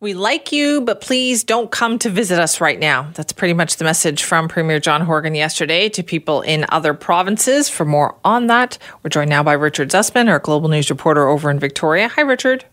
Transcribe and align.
We 0.00 0.14
like 0.14 0.52
you, 0.52 0.80
but 0.82 1.00
please 1.00 1.42
don't 1.42 1.72
come 1.72 1.98
to 1.98 2.08
visit 2.08 2.38
us 2.38 2.60
right 2.60 2.78
now. 2.78 3.10
That's 3.14 3.32
pretty 3.32 3.52
much 3.52 3.78
the 3.78 3.84
message 3.84 4.22
from 4.22 4.46
Premier 4.46 4.78
John 4.78 5.00
Horgan 5.00 5.34
yesterday 5.34 5.88
to 5.88 6.04
people 6.04 6.40
in 6.40 6.66
other 6.68 6.94
provinces. 6.94 7.68
For 7.68 7.84
more 7.84 8.14
on 8.24 8.46
that, 8.46 8.78
we're 9.02 9.10
joined 9.10 9.28
now 9.28 9.42
by 9.42 9.54
Richard 9.54 9.90
Zussman, 9.90 10.28
our 10.28 10.38
global 10.38 10.68
news 10.68 10.88
reporter 10.88 11.26
over 11.26 11.50
in 11.50 11.58
Victoria. 11.58 12.06
Hi, 12.06 12.20
Richard. 12.20 12.64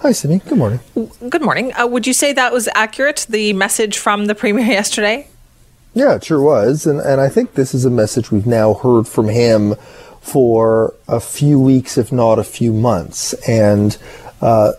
Hi, 0.00 0.10
Sydney. 0.10 0.40
Good 0.40 0.58
morning. 0.58 0.80
Good 1.28 1.42
morning. 1.42 1.72
Uh, 1.74 1.86
would 1.86 2.08
you 2.08 2.12
say 2.12 2.32
that 2.32 2.52
was 2.52 2.68
accurate, 2.74 3.28
the 3.28 3.52
message 3.52 3.96
from 3.96 4.26
the 4.26 4.34
Premier 4.34 4.64
yesterday? 4.66 5.28
Yeah, 5.94 6.16
it 6.16 6.24
sure 6.24 6.42
was. 6.42 6.86
And, 6.86 6.98
and 6.98 7.20
I 7.20 7.28
think 7.28 7.54
this 7.54 7.72
is 7.72 7.84
a 7.84 7.90
message 7.90 8.32
we've 8.32 8.46
now 8.48 8.74
heard 8.74 9.06
from 9.06 9.28
him 9.28 9.76
for 10.20 10.92
a 11.06 11.20
few 11.20 11.60
weeks, 11.60 11.96
if 11.96 12.10
not 12.10 12.40
a 12.40 12.44
few 12.44 12.72
months. 12.72 13.32
And 13.48 13.96
uh, 14.40 14.72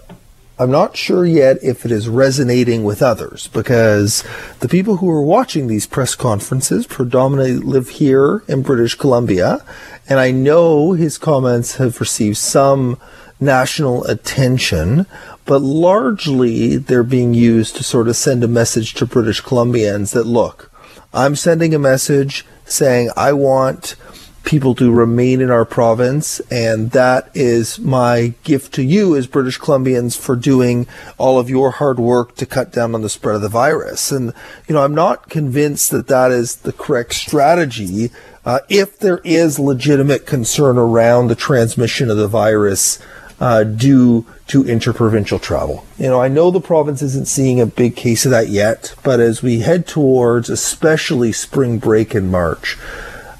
I'm 0.59 0.71
not 0.71 0.97
sure 0.97 1.25
yet 1.25 1.57
if 1.63 1.85
it 1.85 1.91
is 1.91 2.09
resonating 2.09 2.83
with 2.83 3.01
others 3.01 3.47
because 3.47 4.25
the 4.59 4.67
people 4.67 4.97
who 4.97 5.09
are 5.09 5.23
watching 5.23 5.67
these 5.67 5.87
press 5.87 6.15
conferences 6.15 6.85
predominantly 6.85 7.53
live 7.53 7.87
here 7.87 8.43
in 8.45 8.61
British 8.61 8.95
Columbia. 8.95 9.63
And 10.09 10.19
I 10.19 10.31
know 10.31 10.91
his 10.91 11.17
comments 11.17 11.77
have 11.77 12.01
received 12.01 12.35
some 12.35 12.99
national 13.39 14.03
attention, 14.03 15.05
but 15.45 15.61
largely 15.61 16.75
they're 16.75 17.03
being 17.03 17.33
used 17.33 17.77
to 17.77 17.83
sort 17.85 18.09
of 18.09 18.17
send 18.17 18.43
a 18.43 18.47
message 18.49 18.95
to 18.95 19.05
British 19.05 19.41
Columbians 19.41 20.11
that 20.11 20.25
look, 20.25 20.69
I'm 21.13 21.37
sending 21.37 21.73
a 21.73 21.79
message 21.79 22.45
saying 22.65 23.11
I 23.15 23.31
want 23.31 23.95
people 24.43 24.73
to 24.75 24.91
remain 24.91 25.41
in 25.41 25.51
our 25.51 25.65
province. 25.65 26.39
And 26.51 26.91
that 26.91 27.29
is 27.33 27.79
my 27.79 28.33
gift 28.43 28.73
to 28.75 28.83
you 28.83 29.15
as 29.15 29.27
British 29.27 29.59
Columbians 29.59 30.17
for 30.17 30.35
doing 30.35 30.87
all 31.17 31.39
of 31.39 31.49
your 31.49 31.71
hard 31.71 31.99
work 31.99 32.35
to 32.35 32.45
cut 32.45 32.71
down 32.71 32.95
on 32.95 33.01
the 33.01 33.09
spread 33.09 33.35
of 33.35 33.41
the 33.41 33.49
virus. 33.49 34.11
And, 34.11 34.33
you 34.67 34.75
know, 34.75 34.83
I'm 34.83 34.95
not 34.95 35.29
convinced 35.29 35.91
that 35.91 36.07
that 36.07 36.31
is 36.31 36.57
the 36.57 36.73
correct 36.73 37.13
strategy. 37.13 38.11
Uh, 38.45 38.59
if 38.69 38.97
there 38.97 39.19
is 39.23 39.59
legitimate 39.59 40.25
concern 40.25 40.77
around 40.77 41.27
the 41.27 41.35
transmission 41.35 42.09
of 42.09 42.17
the 42.17 42.27
virus 42.27 42.99
uh, 43.39 43.63
due 43.63 44.25
to 44.47 44.67
interprovincial 44.67 45.39
travel. 45.39 45.85
You 45.97 46.07
know, 46.07 46.21
I 46.21 46.27
know 46.27 46.51
the 46.51 46.59
province 46.59 47.01
isn't 47.01 47.27
seeing 47.27 47.61
a 47.61 47.65
big 47.65 47.95
case 47.95 48.25
of 48.25 48.31
that 48.31 48.49
yet, 48.49 48.95
but 49.03 49.19
as 49.19 49.41
we 49.41 49.59
head 49.59 49.87
towards 49.87 50.49
especially 50.49 51.31
spring 51.31 51.77
break 51.79 52.13
in 52.13 52.29
March, 52.29 52.77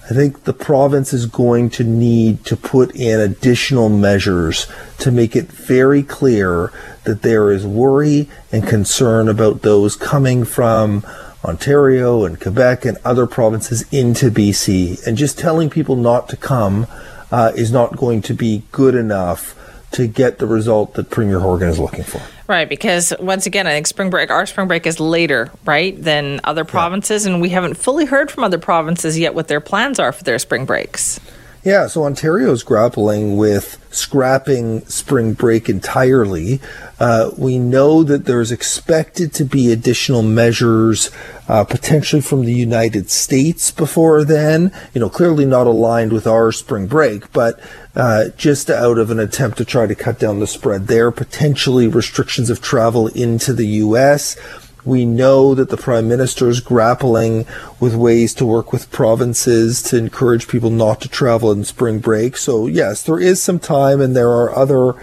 I 0.10 0.14
think 0.14 0.46
the 0.46 0.54
province 0.54 1.14
is 1.14 1.28
going 1.28 1.70
to 1.72 1.84
need 1.84 2.44
to 2.46 2.58
put 2.58 2.96
in 2.96 3.20
additional 3.20 3.90
measures 3.90 4.66
to 4.98 5.12
make 5.12 5.36
it 5.36 5.52
very 5.52 6.02
clear 6.02 6.74
that 7.04 7.22
there 7.22 7.52
is 7.52 7.64
worry 7.64 8.28
and 8.52 8.68
concern 8.68 9.30
about 9.30 9.62
those 9.62 9.96
coming 9.96 10.46
from 10.46 11.06
Ontario 11.46 12.26
and 12.26 12.42
Quebec 12.42 12.86
and 12.86 12.98
other 13.06 13.28
provinces 13.28 13.86
into 13.92 14.32
BC. 14.32 15.06
And 15.06 15.16
just 15.16 15.38
telling 15.38 15.70
people 15.70 15.96
not 15.96 16.28
to 16.30 16.38
come 16.38 16.88
uh, 17.32 17.52
is 17.56 17.72
not 17.72 17.96
going 17.96 18.24
to 18.24 18.34
be 18.34 18.64
good 18.72 18.96
enough 18.96 19.56
to 19.92 20.08
get 20.08 20.40
the 20.40 20.48
result 20.48 20.96
that 20.96 21.12
Premier 21.12 21.40
Horgan 21.40 21.70
is 21.70 21.78
looking 21.78 22.04
for. 22.04 22.22
Right, 22.50 22.68
because 22.68 23.14
once 23.20 23.46
again, 23.46 23.68
I 23.68 23.74
think 23.74 23.86
spring 23.86 24.10
break, 24.10 24.32
our 24.32 24.48
spring 24.48 24.68
break 24.68 24.88
is 24.88 25.00
later, 25.00 25.52
right, 25.66 25.96
than 26.02 26.42
other 26.44 26.66
provinces, 26.66 27.24
yeah. 27.24 27.34
and 27.34 27.42
we 27.44 27.50
haven't 27.50 27.76
fully 27.76 28.06
heard 28.06 28.32
from 28.32 28.44
other 28.44 28.58
provinces 28.58 29.20
yet 29.20 29.36
what 29.36 29.48
their 29.48 29.60
plans 29.60 30.00
are 30.00 30.12
for 30.12 30.24
their 30.24 30.40
spring 30.40 30.66
breaks. 30.66 31.20
Yeah, 31.62 31.88
so 31.88 32.06
Ontario 32.06 32.54
is 32.54 32.64
grappling 32.64 33.36
with 33.36 33.86
scrapping 33.92 34.86
spring 34.86 35.34
break 35.34 35.68
entirely. 35.68 36.62
Uh, 37.02 37.32
we 37.38 37.60
know 37.60 38.02
that 38.02 38.24
there's 38.24 38.50
expected 38.50 39.34
to 39.34 39.44
be 39.44 39.70
additional 39.70 40.22
measures, 40.22 41.12
uh, 41.50 41.66
potentially 41.66 42.22
from 42.22 42.46
the 42.46 42.54
United 42.54 43.10
States 43.10 43.72
before 43.72 44.24
then. 44.24 44.72
You 44.94 45.02
know, 45.02 45.10
clearly 45.10 45.46
not 45.46 45.68
aligned 45.68 46.14
with 46.14 46.26
our 46.26 46.54
spring 46.54 46.88
break, 46.88 47.30
but 47.34 47.60
uh, 47.94 48.30
just 48.38 48.70
out 48.70 48.98
of 48.98 49.12
an 49.12 49.20
attempt 49.20 49.58
to 49.58 49.66
try 49.66 49.86
to 49.86 49.96
cut 49.96 50.18
down 50.18 50.40
the 50.40 50.48
spread 50.48 50.88
there, 50.88 51.12
potentially 51.12 51.90
restrictions 51.90 52.50
of 52.50 52.62
travel 52.62 53.08
into 53.08 53.52
the 53.52 53.68
U.S. 53.68 54.38
We 54.86 55.06
know 55.06 55.54
that 55.56 55.70
the 55.70 55.78
Prime 55.78 56.08
Minister 56.08 56.50
is 56.50 56.60
grappling 56.60 57.46
with 57.80 57.96
ways 57.96 58.34
to 58.36 58.46
work 58.46 58.72
with 58.72 58.92
provinces 58.92 59.82
to 59.84 59.98
encourage 59.98 60.48
people 60.48 60.70
not 60.70 61.02
to 61.02 61.10
travel 61.10 61.52
in 61.52 61.64
spring 61.64 62.00
break. 62.00 62.38
So, 62.38 62.68
yes, 62.68 63.04
there 63.04 63.20
is 63.20 63.42
some 63.42 63.60
time, 63.60 64.02
and 64.02 64.16
there 64.16 64.30
are 64.30 64.56
other 64.56 64.96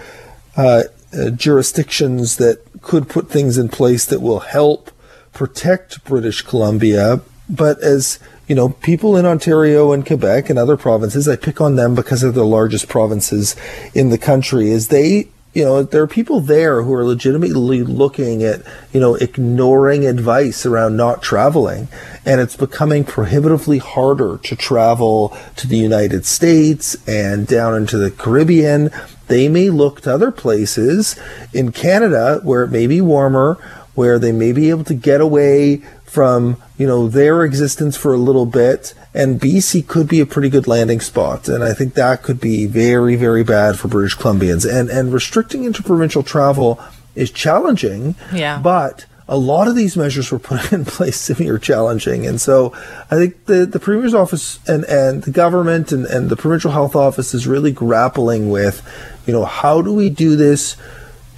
uh, 0.57 0.85
uh, 1.13 1.31
jurisdictions 1.31 2.37
that 2.37 2.61
could 2.83 3.09
put 3.09 3.29
things 3.29 3.59
in 3.59 3.69
place 3.69 4.05
that 4.07 4.21
will 4.21 4.41
help 4.41 4.91
protect 5.33 6.05
British 6.05 6.43
Columbia. 6.43 7.21
But 7.49 7.81
as 7.81 8.19
you 8.49 8.55
know, 8.55 8.71
people 8.71 9.17
in 9.17 9.27
Ontario 9.27 9.93
and 9.93 10.07
Quebec 10.07 10.49
and 10.49 10.59
other 10.59 10.77
provinces, 10.77 11.29
I 11.29 11.37
pick 11.37 11.61
on 11.61 11.77
them 11.77 11.95
because 11.95 12.21
they're 12.21 12.31
the 12.31 12.45
largest 12.45 12.89
provinces 12.89 13.57
in 13.93 14.11
the 14.11 14.19
country, 14.19 14.71
is 14.71 14.89
they 14.89 15.29
you 15.57 15.65
know, 15.65 15.83
there 15.83 16.03
are 16.03 16.07
people 16.07 16.41
there 16.41 16.83
who 16.83 16.93
are 16.93 17.03
legitimately 17.03 17.83
looking 17.83 18.43
at, 18.43 18.61
you 18.93 19.01
know, 19.01 19.15
ignoring 19.15 20.05
advice 20.05 20.67
around 20.67 20.99
not 20.99 21.23
traveling. 21.23 21.89
And 22.27 22.43
it's 22.43 22.57
becoming 22.57 23.05
prohibitively 23.05 23.79
harder 23.79 24.37
to 24.37 24.55
travel 24.55 25.35
to 25.57 25.67
the 25.67 25.79
United 25.79 26.27
States 26.27 26.95
and 27.09 27.47
down 27.47 27.75
into 27.75 27.97
the 27.97 28.11
Caribbean. 28.11 28.91
They 29.29 29.49
may 29.49 29.71
look 29.71 30.03
to 30.03 30.13
other 30.13 30.31
places 30.31 31.19
in 31.55 31.73
Canada 31.73 32.41
where 32.43 32.63
it 32.63 32.71
may 32.71 32.87
be 32.87 33.01
warmer, 33.01 33.57
where 33.97 34.19
they 34.19 34.31
may 34.31 34.53
be 34.53 34.71
able 34.71 34.85
to 34.85 34.95
get 34.95 35.21
away 35.21 35.79
from, 36.05 36.63
you 36.79 36.87
know, 36.87 37.09
their 37.09 37.45
existence 37.45 37.97
for 37.97 38.15
a 38.15 38.19
little 38.19 38.47
bit 38.47 38.95
and 39.17 39.41
BC 39.41 39.89
could 39.89 40.09
be 40.09 40.21
a 40.21 40.27
pretty 40.27 40.51
good 40.51 40.69
landing 40.69 41.01
spot. 41.01 41.49
And 41.49 41.65
I 41.65 41.73
think 41.73 41.95
that 41.95 42.23
could 42.23 42.39
be 42.39 42.67
very, 42.67 43.17
very 43.17 43.43
bad 43.43 43.79
for 43.79 43.89
British 43.89 44.17
Columbians. 44.17 44.71
And 44.71 44.91
and 44.91 45.13
restricting 45.13 45.65
interprovincial 45.65 46.23
travel 46.23 46.79
is 47.15 47.31
challenging. 47.31 48.15
Yeah. 48.33 48.61
But 48.63 49.07
a 49.27 49.39
lot 49.39 49.69
of 49.69 49.75
these 49.75 49.97
measures 49.97 50.31
were 50.31 50.39
put 50.39 50.73
in 50.73 50.85
place 50.85 51.27
to 51.27 51.49
are 51.49 51.59
challenging. 51.59 52.27
And 52.27 52.41
so 52.41 52.73
I 53.11 53.17
think 53.17 53.47
the, 53.47 53.67
the 53.67 53.81
Premier's 53.81 54.15
office 54.15 54.61
and, 54.69 54.85
and 54.85 55.23
the 55.25 55.31
government 55.31 55.93
and, 55.93 56.05
and 56.07 56.29
the 56.29 56.37
provincial 56.37 56.71
health 56.71 56.95
office 56.95 57.35
is 57.35 57.47
really 57.47 57.73
grappling 57.73 58.51
with, 58.51 58.87
you 59.27 59.33
know, 59.33 59.47
how 59.47 59.83
do 59.83 59.93
we 59.93 60.11
do 60.11 60.37
this 60.37 60.77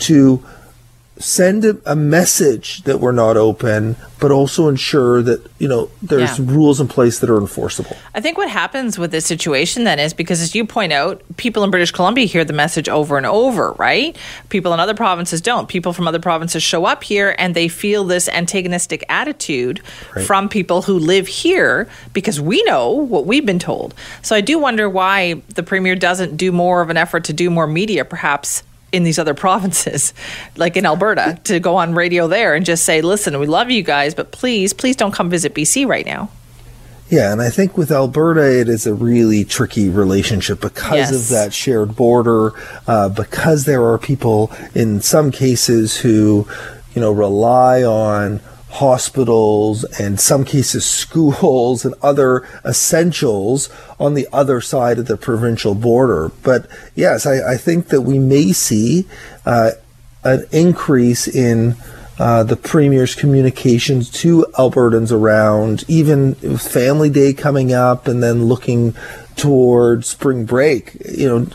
to 0.00 0.44
send 1.18 1.64
a, 1.64 1.96
message 1.98 2.82
that 2.82 3.00
we're 3.00 3.12
not 3.12 3.36
open, 3.36 3.96
but 4.20 4.30
also 4.30 4.68
ensure 4.68 5.20
that 5.22 5.44
you 5.58 5.66
know 5.66 5.90
there's 6.00 6.38
yeah. 6.38 6.44
rules 6.48 6.80
in 6.80 6.88
place 6.88 7.18
that 7.18 7.28
are 7.28 7.38
enforceable. 7.38 7.96
I 8.14 8.20
think 8.20 8.38
what 8.38 8.48
happens 8.48 8.98
with 8.98 9.10
this 9.10 9.26
situation 9.26 9.84
then 9.84 9.98
is 9.98 10.14
because, 10.14 10.40
as 10.40 10.54
you 10.54 10.64
point 10.64 10.92
out, 10.92 11.22
people 11.36 11.64
in 11.64 11.70
British 11.70 11.90
Columbia 11.90 12.26
hear 12.26 12.44
the 12.44 12.52
message 12.52 12.88
over 12.88 13.16
and 13.16 13.26
over, 13.26 13.72
right? 13.72 14.16
People 14.48 14.72
in 14.72 14.80
other 14.80 14.94
provinces 14.94 15.40
don't. 15.40 15.68
People 15.68 15.92
from 15.92 16.06
other 16.06 16.20
provinces 16.20 16.62
show 16.62 16.84
up 16.84 17.02
here 17.02 17.34
and 17.38 17.54
they 17.54 17.68
feel 17.68 18.04
this 18.04 18.28
antagonistic 18.28 19.04
attitude 19.08 19.80
right. 20.14 20.24
from 20.24 20.48
people 20.48 20.82
who 20.82 20.98
live 20.98 21.26
here 21.26 21.88
because 22.12 22.40
we 22.40 22.62
know 22.64 22.90
what 22.90 23.26
we've 23.26 23.46
been 23.46 23.58
told. 23.58 23.94
So 24.22 24.36
I 24.36 24.40
do 24.40 24.58
wonder 24.58 24.88
why 24.88 25.42
the 25.54 25.62
premier 25.62 25.96
doesn't 25.96 26.36
do 26.36 26.52
more 26.52 26.80
of 26.80 26.90
an 26.90 26.96
effort 26.96 27.24
to 27.24 27.32
do 27.32 27.50
more 27.50 27.66
media, 27.66 28.04
perhaps 28.04 28.62
in 28.92 29.02
these 29.04 29.18
other 29.18 29.34
provinces, 29.46 30.14
like 30.56 30.76
in 30.76 30.86
Alberta, 30.86 31.40
to 31.44 31.60
go 31.60 31.76
on 31.76 31.94
radio 31.94 32.28
there 32.28 32.54
and 32.54 32.64
just 32.64 32.84
say, 32.84 33.00
listen, 33.00 33.38
we 33.38 33.46
love 33.46 33.70
you 33.70 33.82
guys, 33.82 34.14
but 34.14 34.32
please, 34.32 34.72
please 34.72 34.96
don't 34.96 35.12
come 35.12 35.30
visit 35.30 35.54
BC 35.54 35.86
right 35.86 36.06
now. 36.06 36.30
Yeah, 37.10 37.32
and 37.32 37.40
I 37.40 37.48
think 37.48 37.78
with 37.78 37.90
Alberta, 37.90 38.60
it 38.60 38.68
is 38.68 38.86
a 38.86 38.92
really 38.92 39.44
tricky 39.44 39.88
relationship 39.88 40.60
because 40.60 41.10
yes. 41.10 41.12
of 41.12 41.28
that 41.30 41.54
shared 41.54 41.96
border, 41.96 42.52
uh, 42.86 43.08
because 43.08 43.64
there 43.64 43.82
are 43.86 43.98
people 43.98 44.52
in 44.74 45.00
some 45.00 45.30
cases 45.30 45.96
who, 45.96 46.46
you 46.94 47.00
know, 47.00 47.10
rely 47.10 47.82
on 47.82 48.42
hospitals 48.70 49.84
and 49.98 50.20
some 50.20 50.44
cases 50.44 50.84
schools 50.84 51.84
and 51.84 51.94
other 52.02 52.46
essentials 52.64 53.70
on 53.98 54.14
the 54.14 54.28
other 54.32 54.60
side 54.60 54.98
of 54.98 55.06
the 55.06 55.16
provincial 55.16 55.74
border. 55.74 56.30
But 56.42 56.66
yes, 56.94 57.26
I, 57.26 57.54
I 57.54 57.56
think 57.56 57.88
that 57.88 58.02
we 58.02 58.18
may 58.18 58.52
see 58.52 59.06
uh, 59.46 59.72
an 60.24 60.44
increase 60.52 61.26
in 61.26 61.76
uh, 62.18 62.42
the 62.42 62.56
premier's 62.56 63.14
communications 63.14 64.10
to 64.10 64.44
Albertans 64.58 65.12
around 65.12 65.84
even 65.86 66.34
Family 66.58 67.10
Day 67.10 67.32
coming 67.32 67.72
up 67.72 68.08
and 68.08 68.22
then 68.22 68.46
looking 68.46 68.94
toward 69.36 70.04
spring 70.04 70.44
break. 70.44 70.96
You 71.08 71.28
know, 71.28 71.46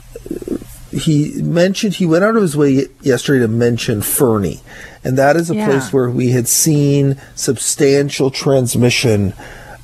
he 0.93 1.41
mentioned 1.41 1.95
he 1.95 2.05
went 2.05 2.23
out 2.23 2.35
of 2.35 2.41
his 2.41 2.55
way 2.55 2.87
yesterday 3.01 3.39
to 3.39 3.47
mention 3.47 4.01
Fernie 4.01 4.61
and 5.03 5.17
that 5.17 5.35
is 5.35 5.49
a 5.49 5.55
yeah. 5.55 5.65
place 5.65 5.91
where 5.91 6.09
we 6.09 6.29
had 6.29 6.47
seen 6.47 7.17
substantial 7.35 8.31
transmission 8.31 9.33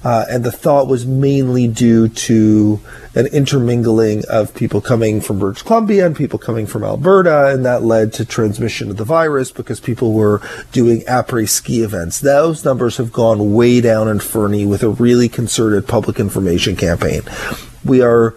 Uh, 0.02 0.24
and 0.30 0.46
the 0.46 0.52
thought 0.52 0.88
was 0.88 1.06
mainly 1.06 1.68
due 1.68 2.08
to 2.08 2.80
an 3.16 3.26
intermingling 3.28 4.24
of 4.30 4.56
people 4.56 4.80
coming 4.80 5.20
from 5.20 5.40
British 5.40 5.62
Columbia 5.64 6.06
and 6.06 6.16
people 6.16 6.40
coming 6.40 6.66
from 6.66 6.86
Alberta, 6.86 7.48
and 7.48 7.66
that 7.66 7.84
led 7.84 8.14
to 8.14 8.24
transmission 8.24 8.90
of 8.90 8.96
the 8.96 9.04
virus 9.04 9.52
because 9.52 9.82
people 9.82 10.14
were 10.14 10.40
doing 10.72 11.02
après 11.02 11.50
ski 11.50 11.84
events. 11.84 12.22
Those 12.22 12.64
numbers 12.64 12.96
have 12.96 13.12
gone 13.12 13.54
way 13.54 13.82
down 13.82 14.08
in 14.08 14.22
Fernie 14.22 14.66
with 14.66 14.84
a 14.84 14.90
really 14.90 15.28
concerted 15.28 15.86
public 15.86 16.18
information 16.18 16.78
campaign. 16.78 17.24
We 17.84 18.02
are 18.02 18.36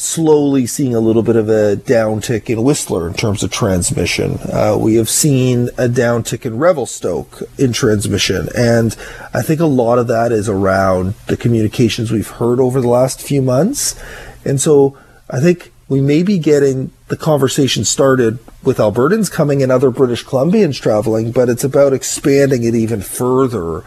slowly 0.00 0.66
seeing 0.66 0.94
a 0.94 1.00
little 1.00 1.22
bit 1.22 1.36
of 1.36 1.50
a 1.50 1.76
downtick 1.76 2.48
in 2.48 2.62
Whistler 2.62 3.06
in 3.06 3.12
terms 3.12 3.42
of 3.42 3.50
transmission. 3.50 4.38
Uh, 4.50 4.76
we 4.80 4.94
have 4.94 5.10
seen 5.10 5.68
a 5.76 5.88
downtick 5.88 6.46
in 6.46 6.58
Revelstoke 6.58 7.42
in 7.58 7.74
transmission, 7.74 8.48
and 8.56 8.96
I 9.34 9.42
think 9.42 9.60
a 9.60 9.66
lot 9.66 9.98
of 9.98 10.06
that 10.08 10.32
is 10.32 10.48
around 10.48 11.14
the 11.26 11.36
communications 11.36 12.10
we've 12.10 12.28
heard 12.28 12.60
over 12.60 12.80
the 12.80 12.88
last 12.88 13.20
few 13.20 13.42
months. 13.42 14.00
And 14.42 14.58
so 14.58 14.96
I 15.28 15.38
think 15.38 15.70
we 15.88 16.00
may 16.00 16.22
be 16.22 16.38
getting 16.38 16.92
the 17.08 17.16
conversation 17.16 17.84
started 17.84 18.38
with 18.64 18.78
Albertans 18.78 19.30
coming 19.30 19.62
and 19.62 19.70
other 19.70 19.90
British 19.90 20.24
Columbians 20.24 20.80
traveling, 20.80 21.30
but 21.30 21.50
it's 21.50 21.64
about 21.64 21.92
expanding 21.92 22.62
it 22.62 22.74
even 22.74 23.02
further 23.02 23.84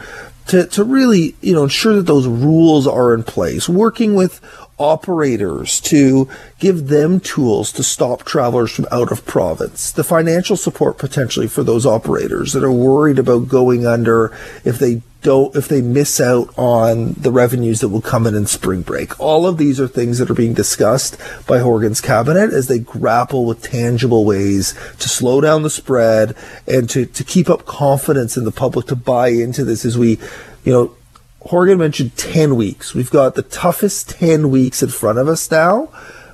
to, 0.48 0.68
to 0.68 0.83
really, 0.83 1.36
you 1.42 1.54
know, 1.54 1.63
ensure 1.63 1.95
that 1.95 2.06
those 2.06 2.27
rules 2.27 2.86
are 2.86 3.13
in 3.13 3.24
place, 3.24 3.68
working 3.68 4.13
with 4.13 4.42
operators 4.78 5.80
to 5.80 6.28
give 6.60 6.88
them 6.88 7.20
tools 7.20 7.72
to 7.74 7.84
stop 7.84 8.24
travelers 8.24 8.72
from 8.72 8.88
out 8.92 9.12
of 9.12 9.25
province, 9.25 9.92
the 9.92 10.04
financial 10.04 10.58
support 10.58 10.98
potentially 10.98 11.48
for 11.48 11.64
those 11.64 11.86
operators 11.86 12.54
that 12.54 12.64
are 12.64 12.72
worried 12.72 13.20
about 13.20 13.48
going 13.48 13.86
under 13.86 14.36
if 14.66 14.80
they 14.80 15.02
don't 15.24 15.56
if 15.56 15.70
they 15.70 15.81
miss 15.81 16.20
out 16.20 16.54
on 16.58 17.14
the 17.14 17.31
revenues 17.31 17.80
that 17.80 17.90
will 17.90 18.02
come 18.02 18.28
in 18.28 18.36
in 18.36 18.46
spring 18.46 18.81
break. 18.81 19.18
All 19.20 19.48
of 19.48 19.58
these 19.58 19.80
are 19.80 19.88
things 19.88 20.20
that 20.20 20.30
are 20.30 20.36
being 20.36 20.54
discussed 20.54 21.18
by 21.48 21.60
Horgan's 21.60 22.02
cabinet 22.02 22.52
as 22.52 22.68
they 22.68 22.80
grapple 22.80 23.46
with 23.46 23.62
tangible 23.62 24.26
ways 24.26 24.74
to 25.00 25.10
slow 25.10 25.42
down 25.42 25.64
the 25.64 25.69
spread 25.69 26.36
and 26.68 26.90
to, 26.90 27.06
to 27.06 27.24
keep 27.24 27.50
up 27.50 27.66
confidence 27.66 28.38
in 28.38 28.44
the 28.44 28.52
public 28.52 28.86
to 28.88 28.96
buy 28.96 29.30
into 29.30 29.64
this 29.64 29.86
as 29.86 29.98
we, 29.98 30.19
you 30.66 30.74
know, 30.74 30.96
Horgan 31.45 31.78
mentioned 31.78 32.16
10 32.16 32.56
weeks. 32.56 32.94
We've 32.94 33.10
got 33.10 33.36
the 33.36 33.42
toughest 33.42 34.10
10 34.10 34.50
weeks 34.50 34.81
in 34.81 34.90
front 34.90 35.19
of 35.19 35.28
us 35.28 35.50
now 35.51 35.90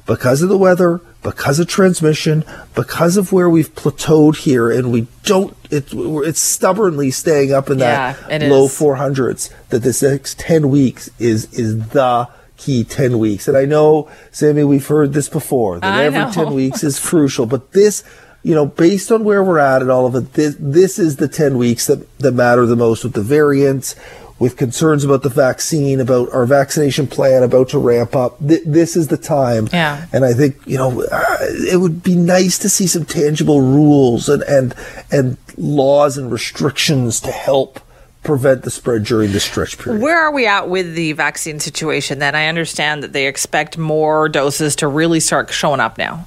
because 0.05 0.41
of 0.41 0.49
the 0.49 0.57
weather, 0.57 1.01
because 1.23 1.59
of 1.59 1.67
transmission, 1.67 2.43
because 2.75 3.17
of 3.17 3.31
where 3.31 3.49
we've 3.49 3.73
plateaued 3.73 4.37
here, 4.37 4.71
and 4.71 4.91
we 4.91 5.07
don't, 5.23 5.55
it, 5.69 5.87
it's 5.93 6.39
stubbornly 6.39 7.11
staying 7.11 7.51
up 7.51 7.69
in 7.69 7.79
Yeah, 7.79 8.13
that 8.27 8.41
low 8.43 8.65
is. 8.65 8.71
400s. 8.71 9.51
That 9.69 9.79
this 9.79 10.01
next 10.01 10.39
10 10.39 10.69
weeks 10.69 11.09
is, 11.19 11.51
is 11.53 11.89
the 11.89 12.29
key 12.57 12.83
10 12.83 13.17
weeks. 13.17 13.47
And 13.47 13.57
I 13.57 13.65
know, 13.65 14.09
Simi, 14.31 14.63
we've 14.63 14.85
heard 14.85 15.13
this 15.13 15.29
before, 15.29 15.79
that 15.79 15.93
I 15.93 16.05
every 16.05 16.19
know. 16.19 16.31
10 16.31 16.53
weeks 16.53 16.83
is 16.83 16.99
crucial, 17.05 17.45
but 17.45 17.71
this, 17.71 18.03
you 18.43 18.53
know, 18.53 18.65
based 18.65 19.11
on 19.11 19.23
where 19.23 19.43
we're 19.43 19.59
at 19.59 19.81
and 19.81 19.89
all 19.89 20.05
of 20.05 20.15
it, 20.15 20.33
this, 20.33 20.55
this 20.59 20.99
is 20.99 21.15
the 21.15 21.27
10 21.27 21.57
weeks 21.57 21.87
that, 21.87 22.17
that 22.19 22.33
matter 22.33 22.65
the 22.65 22.75
most 22.75 23.03
with 23.03 23.13
the 23.13 23.21
variants, 23.21 23.95
with 24.39 24.55
concerns 24.55 25.03
about 25.03 25.21
the 25.21 25.29
vaccine, 25.29 25.99
about 25.99 26.31
our 26.31 26.45
vaccination 26.45 27.07
plan 27.07 27.43
about 27.43 27.69
to 27.69 27.77
ramp 27.77 28.15
up. 28.15 28.39
Th- 28.39 28.63
this 28.65 28.95
is 28.95 29.09
the 29.09 29.17
time. 29.17 29.67
Yeah. 29.71 30.05
And 30.13 30.23
I 30.23 30.33
think, 30.33 30.55
you 30.65 30.77
know, 30.77 31.03
uh, 31.11 31.37
it 31.41 31.79
would 31.79 32.01
be 32.01 32.15
nice 32.15 32.57
to 32.59 32.69
see 32.69 32.87
some 32.87 33.05
tangible 33.05 33.61
rules 33.61 34.29
and, 34.29 34.41
and, 34.43 34.73
and 35.11 35.37
laws 35.57 36.17
and 36.17 36.31
restrictions 36.31 37.19
to 37.21 37.31
help 37.31 37.81
prevent 38.23 38.63
the 38.63 38.71
spread 38.71 39.03
during 39.03 39.31
this 39.31 39.43
stretch 39.43 39.77
period. 39.77 40.01
Where 40.01 40.19
are 40.19 40.31
we 40.31 40.45
at 40.45 40.69
with 40.69 40.95
the 40.95 41.13
vaccine 41.13 41.59
situation 41.59 42.19
then? 42.19 42.35
I 42.35 42.47
understand 42.47 43.03
that 43.03 43.13
they 43.13 43.27
expect 43.27 43.77
more 43.77 44.29
doses 44.29 44.75
to 44.77 44.87
really 44.87 45.19
start 45.19 45.51
showing 45.51 45.79
up 45.79 45.97
now. 45.97 46.25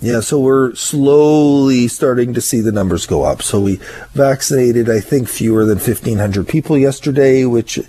Yeah, 0.00 0.20
so 0.20 0.38
we're 0.38 0.74
slowly 0.74 1.88
starting 1.88 2.34
to 2.34 2.40
see 2.42 2.60
the 2.60 2.70
numbers 2.70 3.06
go 3.06 3.22
up. 3.22 3.42
So 3.42 3.60
we 3.60 3.80
vaccinated, 4.12 4.90
I 4.90 5.00
think, 5.00 5.26
fewer 5.26 5.64
than 5.64 5.78
1,500 5.78 6.46
people 6.46 6.76
yesterday, 6.76 7.46
which 7.46 7.80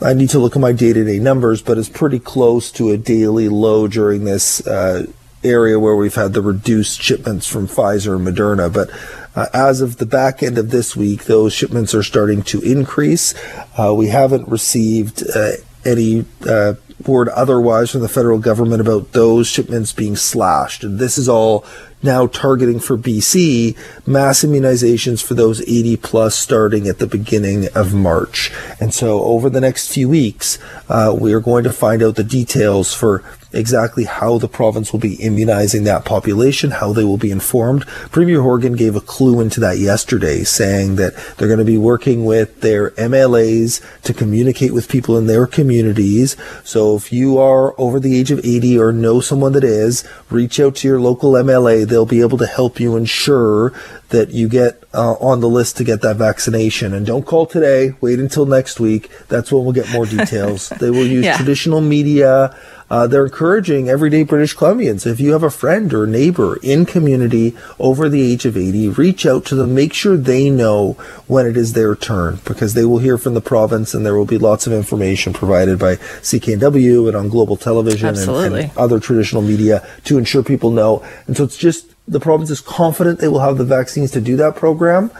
I 0.00 0.14
need 0.14 0.30
to 0.30 0.38
look 0.38 0.54
at 0.54 0.62
my 0.62 0.70
day 0.72 0.92
to 0.92 1.04
day 1.04 1.18
numbers, 1.18 1.60
but 1.60 1.76
it's 1.76 1.88
pretty 1.88 2.20
close 2.20 2.70
to 2.72 2.90
a 2.90 2.96
daily 2.96 3.48
low 3.48 3.88
during 3.88 4.24
this 4.24 4.64
uh, 4.68 5.06
area 5.42 5.80
where 5.80 5.96
we've 5.96 6.14
had 6.14 6.32
the 6.32 6.42
reduced 6.42 7.02
shipments 7.02 7.48
from 7.48 7.66
Pfizer 7.66 8.14
and 8.14 8.26
Moderna. 8.26 8.72
But 8.72 8.90
uh, 9.34 9.46
as 9.52 9.80
of 9.80 9.96
the 9.96 10.06
back 10.06 10.44
end 10.44 10.58
of 10.58 10.70
this 10.70 10.94
week, 10.94 11.24
those 11.24 11.52
shipments 11.52 11.92
are 11.92 12.04
starting 12.04 12.42
to 12.44 12.60
increase. 12.60 13.34
Uh, 13.76 13.92
we 13.96 14.08
haven't 14.08 14.48
received 14.48 15.24
uh, 15.34 15.52
any 15.84 16.24
uh, 16.46 16.74
word 17.06 17.28
otherwise 17.30 17.90
from 17.90 18.00
the 18.00 18.08
federal 18.08 18.38
government 18.38 18.80
about 18.80 19.12
those 19.12 19.46
shipments 19.46 19.92
being 19.92 20.16
slashed. 20.16 20.82
And 20.82 20.98
this 20.98 21.18
is 21.18 21.28
all 21.28 21.64
now 22.02 22.26
targeting 22.26 22.78
for 22.78 22.96
BC 22.96 23.76
mass 24.06 24.44
immunizations 24.44 25.22
for 25.22 25.34
those 25.34 25.60
80 25.62 25.96
plus 25.96 26.36
starting 26.36 26.88
at 26.88 26.98
the 26.98 27.06
beginning 27.06 27.68
of 27.74 27.94
March. 27.94 28.52
And 28.80 28.94
so 28.94 29.22
over 29.22 29.50
the 29.50 29.60
next 29.60 29.92
few 29.92 30.08
weeks, 30.08 30.58
uh, 30.88 31.16
we 31.18 31.32
are 31.32 31.40
going 31.40 31.64
to 31.64 31.72
find 31.72 32.02
out 32.02 32.16
the 32.16 32.24
details 32.24 32.94
for 32.94 33.24
exactly 33.52 34.04
how 34.04 34.36
the 34.38 34.48
province 34.48 34.92
will 34.92 35.00
be 35.00 35.14
immunizing 35.14 35.84
that 35.84 36.04
population, 36.04 36.70
how 36.70 36.92
they 36.92 37.04
will 37.04 37.16
be 37.16 37.30
informed. 37.30 37.86
Premier 38.10 38.42
Horgan 38.42 38.74
gave 38.74 38.94
a 38.94 39.00
clue 39.00 39.40
into 39.40 39.58
that 39.60 39.78
yesterday, 39.78 40.44
saying 40.44 40.96
that 40.96 41.14
they're 41.36 41.48
going 41.48 41.58
to 41.58 41.64
be 41.64 41.78
working 41.78 42.24
with 42.24 42.60
their 42.60 42.90
MLAs 42.90 43.80
to 44.02 44.12
communicate 44.12 44.72
with 44.74 44.88
people 44.88 45.16
in 45.16 45.26
their 45.26 45.46
communities. 45.46 46.36
So 46.64 46.96
if 46.96 47.12
you 47.12 47.38
are 47.38 47.74
over 47.80 47.98
the 47.98 48.18
age 48.18 48.30
of 48.30 48.40
80 48.44 48.78
or 48.78 48.92
know 48.92 49.20
someone 49.20 49.52
that 49.52 49.64
is, 49.64 50.06
reach 50.30 50.60
out 50.60 50.76
to 50.76 50.88
your 50.88 51.00
local 51.00 51.32
MLA. 51.32 51.86
They'll 51.86 52.04
be 52.06 52.20
able 52.20 52.38
to 52.38 52.46
help 52.46 52.78
you 52.78 52.96
ensure 52.96 53.72
that 54.10 54.30
you 54.30 54.48
get 54.48 54.82
uh, 54.94 55.12
on 55.20 55.40
the 55.40 55.48
list 55.48 55.76
to 55.76 55.84
get 55.84 56.00
that 56.00 56.16
vaccination. 56.16 56.94
And 56.94 57.04
don't 57.06 57.26
call 57.26 57.44
today. 57.46 57.94
Wait 58.00 58.18
until 58.18 58.46
next 58.46 58.80
week. 58.80 59.10
That's 59.28 59.52
when 59.52 59.64
we'll 59.64 59.74
get 59.74 59.90
more 59.92 60.06
details. 60.06 60.68
they 60.80 60.90
will 60.90 61.06
use 61.06 61.24
Yeah. 61.26 61.36
traditional 61.36 61.80
media. 61.80 62.56
Uh, 62.90 63.06
they're 63.06 63.26
encouraging 63.26 63.88
everyday 63.88 64.22
British 64.22 64.56
Columbians. 64.56 65.06
If 65.06 65.20
you 65.20 65.32
have 65.32 65.42
a 65.42 65.50
friend 65.50 65.92
or 65.92 66.06
neighbor 66.06 66.58
in 66.62 66.86
community 66.86 67.54
over 67.78 68.08
the 68.08 68.22
age 68.22 68.46
of 68.46 68.56
80, 68.56 68.88
reach 68.90 69.26
out 69.26 69.44
to 69.46 69.54
them. 69.54 69.74
Make 69.74 69.92
sure 69.92 70.16
they 70.16 70.48
know 70.48 70.92
when 71.26 71.46
it 71.46 71.56
is 71.56 71.74
their 71.74 71.94
turn 71.94 72.40
because 72.44 72.74
they 72.74 72.84
will 72.84 72.98
hear 72.98 73.18
from 73.18 73.34
the 73.34 73.40
province 73.40 73.92
and 73.92 74.06
there 74.06 74.16
will 74.16 74.24
be 74.24 74.38
lots 74.38 74.66
of 74.66 74.72
information 74.72 75.32
provided 75.32 75.78
by 75.78 75.96
CKNW 75.96 77.08
and 77.08 77.16
on 77.16 77.28
global 77.28 77.56
television 77.56 78.08
and, 78.08 78.18
and 78.18 78.76
other 78.76 78.98
traditional 78.98 79.42
media 79.42 79.86
to 80.04 80.16
ensure 80.16 80.42
people 80.42 80.70
know. 80.70 81.04
And 81.26 81.36
so 81.36 81.44
it's 81.44 81.58
just 81.58 81.94
the 82.06 82.20
province 82.20 82.50
is 82.50 82.60
confident 82.60 83.20
they 83.20 83.28
will 83.28 83.40
have 83.40 83.58
the 83.58 83.64
vaccines 83.64 84.10
to 84.12 84.20
do 84.20 84.36
that 84.36 84.56
program. 84.56 85.10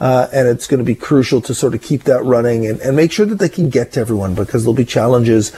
Uh, 0.00 0.28
and 0.32 0.46
it's 0.46 0.68
going 0.68 0.78
to 0.78 0.84
be 0.84 0.94
crucial 0.94 1.40
to 1.40 1.52
sort 1.52 1.74
of 1.74 1.82
keep 1.82 2.04
that 2.04 2.22
running 2.22 2.66
and, 2.66 2.80
and 2.80 2.94
make 2.94 3.10
sure 3.10 3.26
that 3.26 3.40
they 3.40 3.48
can 3.48 3.68
get 3.68 3.90
to 3.92 4.00
everyone 4.00 4.32
because 4.32 4.62
there'll 4.62 4.72
be 4.72 4.84
challenges. 4.84 5.50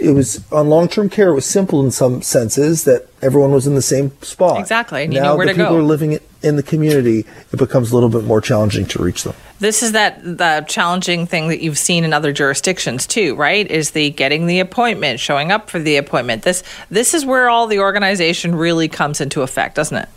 It 0.00 0.12
was 0.12 0.44
on 0.52 0.68
long 0.68 0.88
term 0.88 1.08
care, 1.08 1.28
it 1.28 1.34
was 1.34 1.46
simple 1.46 1.84
in 1.84 1.90
some 1.90 2.22
senses 2.22 2.84
that 2.84 3.08
everyone 3.22 3.52
was 3.52 3.66
in 3.66 3.74
the 3.74 3.82
same 3.82 4.10
spot. 4.22 4.60
Exactly, 4.60 5.04
and 5.04 5.12
now 5.12 5.32
knew 5.32 5.38
where 5.38 5.46
the 5.46 5.52
to 5.52 5.58
people 5.58 5.74
go. 5.74 5.78
are 5.78 5.82
living 5.82 6.12
it 6.12 6.22
in 6.42 6.56
the 6.56 6.62
community, 6.62 7.24
it 7.52 7.56
becomes 7.56 7.90
a 7.90 7.94
little 7.94 8.08
bit 8.08 8.24
more 8.24 8.40
challenging 8.40 8.86
to 8.86 9.02
reach 9.02 9.24
them. 9.24 9.34
This 9.58 9.82
is 9.82 9.92
that 9.92 10.22
the 10.22 10.64
challenging 10.68 11.26
thing 11.26 11.48
that 11.48 11.60
you've 11.60 11.78
seen 11.78 12.04
in 12.04 12.12
other 12.12 12.32
jurisdictions 12.32 13.06
too, 13.06 13.34
right? 13.34 13.68
Is 13.68 13.90
the 13.90 14.10
getting 14.10 14.46
the 14.46 14.60
appointment, 14.60 15.18
showing 15.18 15.50
up 15.50 15.68
for 15.68 15.80
the 15.80 15.96
appointment. 15.96 16.42
This 16.42 16.62
this 16.90 17.14
is 17.14 17.26
where 17.26 17.48
all 17.48 17.66
the 17.66 17.80
organization 17.80 18.54
really 18.54 18.88
comes 18.88 19.20
into 19.20 19.42
effect, 19.42 19.74
doesn't 19.74 19.96
it? 19.96 20.08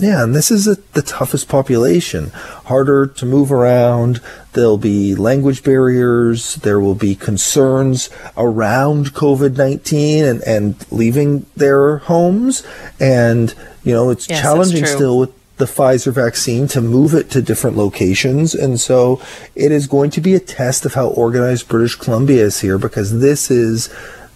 Yeah, 0.00 0.24
and 0.24 0.34
this 0.34 0.50
is 0.50 0.66
a, 0.66 0.76
the 0.94 1.02
toughest 1.02 1.48
population. 1.48 2.30
Harder 2.64 3.06
to 3.06 3.26
move 3.26 3.52
around. 3.52 4.20
There'll 4.54 4.78
be 4.78 5.14
language 5.14 5.62
barriers. 5.62 6.56
There 6.56 6.80
will 6.80 6.94
be 6.94 7.14
concerns 7.14 8.08
around 8.36 9.12
COVID 9.12 9.56
19 9.56 10.24
and, 10.24 10.42
and 10.42 10.86
leaving 10.90 11.44
their 11.54 11.98
homes. 11.98 12.66
And, 12.98 13.54
you 13.84 13.92
know, 13.92 14.08
it's 14.10 14.28
Yes, 14.28 14.40
challenging 14.40 14.86
still 14.86 15.18
with 15.18 15.32
the 15.58 15.66
Pfizer 15.66 16.12
vaccine 16.12 16.66
to 16.68 16.80
move 16.80 17.12
it 17.12 17.30
to 17.30 17.42
different 17.42 17.76
locations. 17.76 18.54
And 18.54 18.80
so 18.80 19.20
it 19.54 19.70
is 19.70 19.86
going 19.86 20.10
to 20.12 20.20
be 20.22 20.34
a 20.34 20.40
test 20.40 20.86
of 20.86 20.94
how 20.94 21.08
organized 21.08 21.68
British 21.68 21.96
Columbia 21.96 22.42
is 22.44 22.60
here 22.60 22.78
because 22.78 23.20
this 23.20 23.50
is 23.50 23.90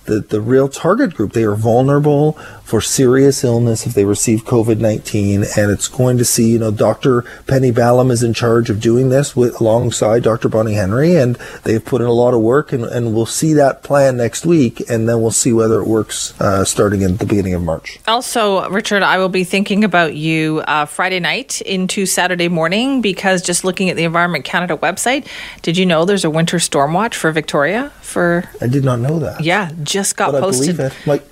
the, 0.05 0.21
the 0.21 0.41
real 0.41 0.69
target 0.69 1.15
group. 1.15 1.33
They 1.33 1.45
are 1.45 1.55
vulnerable. 1.55 2.39
For 2.65 2.81
serious 2.81 3.45
illness 3.45 3.87
if 3.87 3.93
they 3.95 4.05
receive 4.07 4.45
COVID 4.45 4.79
19. 4.81 5.45
And 5.57 5.71
it's 5.71 5.87
going 5.87 6.17
to 6.19 6.25
see, 6.25 6.53
you 6.53 6.59
know, 6.59 6.71
Dr. 6.71 7.23
Penny 7.47 7.71
Ballem 7.71 8.11
is 8.11 8.23
in 8.23 8.33
charge 8.35 8.71
of 8.71 8.81
doing 8.81 9.11
this 9.11 9.37
with, 9.37 9.61
alongside 9.61 10.23
Dr. 10.23 10.49
Bonnie 10.49 10.73
Henry. 10.75 11.15
And 11.15 11.37
they've 11.65 11.85
put 11.85 12.01
in 12.01 12.07
a 12.07 12.13
lot 12.13 12.33
of 12.35 12.41
work. 12.41 12.73
And, 12.73 12.85
and 12.85 13.15
we'll 13.15 13.27
see 13.27 13.53
that 13.53 13.83
plan 13.83 14.17
next 14.17 14.47
week. 14.47 14.83
And 14.89 15.07
then 15.09 15.21
we'll 15.21 15.31
see 15.31 15.53
whether 15.53 15.79
it 15.81 15.87
works 15.87 16.39
uh, 16.41 16.65
starting 16.65 17.05
at 17.05 17.19
the 17.19 17.27
beginning 17.27 17.53
of 17.55 17.63
March. 17.63 17.99
Also, 18.09 18.69
Richard, 18.71 19.03
I 19.03 19.19
will 19.19 19.29
be 19.29 19.45
thinking 19.45 19.85
about 19.85 20.15
you 20.15 20.61
uh, 20.67 20.87
Friday 20.87 21.21
night 21.21 21.61
into 21.61 22.07
Saturday 22.07 22.49
morning 22.49 23.03
because 23.03 23.43
just 23.43 23.65
looking 23.65 23.91
at 23.91 23.97
the 23.97 24.05
Environment 24.05 24.45
Canada 24.45 24.77
website, 24.79 25.27
did 25.61 25.77
you 25.77 25.85
know 25.85 26.07
there's 26.07 26.25
a 26.25 26.31
winter 26.31 26.59
storm 26.59 26.95
watch 26.95 27.15
for 27.15 27.31
Victoria? 27.31 27.91
For 28.01 28.45
I 28.61 28.69
did 28.69 28.85
not 28.85 29.01
know 29.01 29.19
that. 29.19 29.43
yeah, 29.43 29.71
just 29.83 30.17
got 30.17 30.33
But 30.33 30.39
I 30.39 30.41
posted. 30.41 30.77
believe 30.79 30.93
it. 30.93 31.07
Like, 31.07 31.25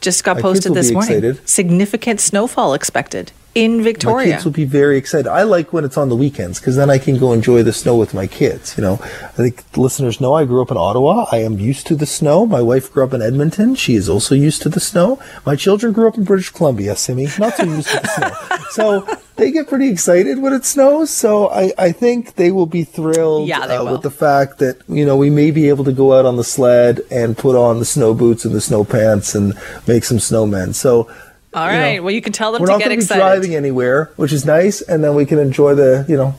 Just 0.00 0.24
got 0.24 0.36
My 0.36 0.42
posted 0.42 0.74
this 0.74 0.90
morning. 0.92 1.12
excited. 1.12 1.48
Significant 1.48 2.20
snowfall 2.20 2.74
expected 2.74 3.32
in 3.54 3.82
Victoria. 3.82 4.26
My 4.26 4.32
kids 4.34 4.44
will 4.44 4.52
be 4.52 4.64
very 4.64 4.98
excited. 4.98 5.26
I 5.26 5.42
like 5.42 5.72
when 5.72 5.84
it's 5.84 5.96
on 5.96 6.08
the 6.10 6.16
weekends 6.16 6.60
because 6.60 6.76
then 6.76 6.90
I 6.90 6.98
can 6.98 7.16
go 7.18 7.32
enjoy 7.32 7.62
the 7.62 7.72
snow 7.72 7.96
with 7.96 8.12
my 8.12 8.26
kids. 8.26 8.76
You 8.76 8.82
know, 8.84 8.94
I 9.02 9.28
think 9.42 9.64
listeners 9.76 10.20
know 10.20 10.34
I 10.34 10.44
grew 10.44 10.60
up 10.60 10.70
in 10.70 10.76
Ottawa. 10.76 11.26
I 11.32 11.38
am 11.38 11.58
used 11.58 11.86
to 11.86 11.94
the 11.96 12.06
snow. 12.06 12.44
My 12.46 12.60
wife 12.60 12.92
grew 12.92 13.04
up 13.04 13.14
in 13.14 13.22
Edmonton. 13.22 13.74
She 13.74 13.94
is 13.94 14.08
also 14.08 14.34
used 14.34 14.60
to 14.62 14.68
the 14.68 14.80
snow. 14.80 15.18
My 15.46 15.56
children 15.56 15.92
grew 15.92 16.06
up 16.06 16.18
in 16.18 16.24
British 16.24 16.50
Columbia, 16.50 16.96
Simi, 16.96 17.28
not 17.38 17.56
so 17.56 17.64
used 17.64 17.88
to 17.88 18.00
the 18.00 18.08
snow. 18.08 18.58
So 18.70 19.18
they 19.36 19.50
get 19.50 19.68
pretty 19.68 19.88
excited 19.88 20.38
when 20.38 20.52
it 20.52 20.64
snows. 20.64 21.10
So 21.10 21.48
I, 21.50 21.72
I 21.78 21.92
think 21.92 22.34
they 22.34 22.50
will 22.50 22.66
be 22.66 22.84
thrilled 22.84 23.48
Yeah, 23.48 23.60
uh, 23.60 23.92
with 23.92 24.02
the 24.02 24.10
fact 24.10 24.58
that, 24.58 24.80
you 24.88 25.04
know, 25.04 25.16
we 25.16 25.30
may 25.30 25.50
be 25.50 25.68
able 25.68 25.84
to 25.84 25.92
go 25.92 26.18
out 26.18 26.26
on 26.26 26.36
the 26.36 26.44
sled 26.44 27.00
and 27.10 27.36
put 27.36 27.56
on 27.56 27.78
the 27.78 27.84
snow 27.84 28.14
boots 28.14 28.44
and 28.44 28.54
the 28.54 28.60
snow 28.60 28.84
pants 28.84 29.34
and 29.34 29.54
make 29.86 30.04
some 30.04 30.18
snowmen. 30.18 30.74
So 30.74 31.10
all 31.54 31.66
right. 31.66 31.92
you 31.92 31.96
know, 31.98 32.02
well, 32.04 32.14
you 32.14 32.22
can 32.22 32.32
tell 32.32 32.52
them 32.52 32.60
we're 32.60 32.66
to 32.66 32.72
not 32.72 32.78
get 32.80 32.84
to 32.84 32.90
be 32.90 32.96
excited. 32.96 33.20
driving 33.20 33.54
anywhere, 33.54 34.10
which 34.16 34.32
is 34.32 34.44
nice, 34.44 34.82
and 34.82 35.02
then 35.02 35.14
we 35.14 35.24
can 35.24 35.38
enjoy 35.38 35.74
the, 35.74 36.04
you 36.08 36.16
know, 36.16 36.34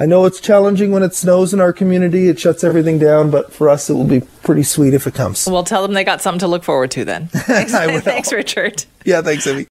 I 0.00 0.06
know 0.06 0.24
it's 0.24 0.40
challenging 0.40 0.90
when 0.90 1.02
it 1.02 1.14
snows 1.14 1.54
in 1.54 1.60
our 1.60 1.72
community. 1.72 2.28
It 2.28 2.40
shuts 2.40 2.64
everything 2.64 2.98
down, 2.98 3.30
but 3.30 3.52
for 3.52 3.68
us, 3.68 3.88
it 3.88 3.92
will 3.94 4.06
be 4.06 4.20
pretty 4.42 4.62
sweet 4.62 4.94
if 4.94 5.06
it 5.06 5.14
comes. 5.14 5.46
Well, 5.46 5.62
tell 5.62 5.82
them 5.82 5.92
they 5.92 6.04
got 6.04 6.22
something 6.22 6.40
to 6.40 6.48
look 6.48 6.64
forward 6.64 6.90
to 6.92 7.04
then. 7.04 7.28
Thanks. 7.32 7.72
Thanks 8.04 8.32
Richard. 8.32 8.84
Yeah, 9.04 9.22
thanks, 9.22 9.46
Amy. 9.46 9.66